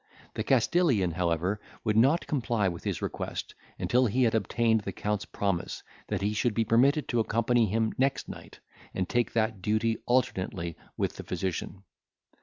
The 0.33 0.43
Castilian, 0.43 1.11
however, 1.11 1.61
would 1.83 1.95
not 1.95 2.25
comply 2.25 2.67
with 2.67 2.85
his 2.85 3.03
request, 3.03 3.53
until 3.77 4.07
he 4.07 4.23
had 4.23 4.33
obtained 4.33 4.81
the 4.81 4.91
Count's 4.91 5.25
promise, 5.25 5.83
that 6.07 6.23
he 6.23 6.33
should 6.33 6.55
be 6.55 6.65
permitted 6.65 7.07
to 7.09 7.19
accompany 7.19 7.67
him 7.67 7.93
next 7.99 8.27
night, 8.27 8.61
and 8.95 9.07
take 9.07 9.33
that 9.33 9.61
duty 9.61 9.99
alternately 10.07 10.75
with 10.97 11.17
the 11.17 11.23
physician. 11.23 11.83